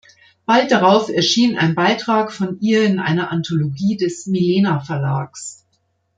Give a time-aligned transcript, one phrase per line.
[0.47, 5.63] Bald darauf erschien ein Beitrag von ihr in einer Anthologie des Milena Verlags.